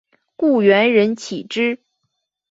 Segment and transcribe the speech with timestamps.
[0.35, 1.77] 故园人岂知？